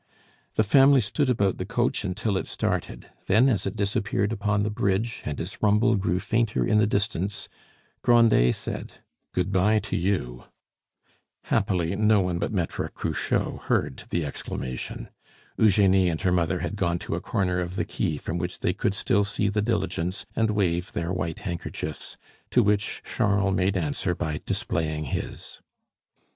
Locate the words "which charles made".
22.63-23.77